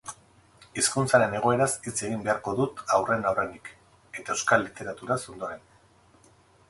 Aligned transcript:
Hizkuntzaren 0.81 1.35
egoeraz 1.39 1.67
hitz 1.89 1.93
egin 2.07 2.23
beharko 2.29 2.53
dut 2.61 2.81
aurren-aurrenik, 2.97 3.71
eta 4.23 4.35
euskal 4.37 4.67
literaturaz 4.71 5.23
ondoren. 5.35 5.67